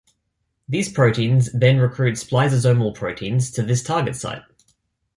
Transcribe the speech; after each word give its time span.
These 0.67 0.91
proteins 0.91 1.51
then 1.53 1.77
recruit 1.77 2.15
splicesomal 2.15 2.95
proteins 2.95 3.51
to 3.51 3.61
this 3.61 3.83
target 3.83 4.15
site. 4.15 4.41